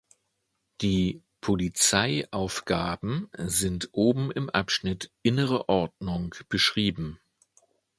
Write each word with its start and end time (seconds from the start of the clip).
Die 0.81 1.21
„Polizey-Aufgaben“ 1.41 3.29
sind 3.37 3.89
oben 3.91 4.31
im 4.31 4.49
Abschnitt 4.49 5.11
"Innere 5.21 5.69
Ordnung" 5.69 6.33
beschrieben. 6.49 7.19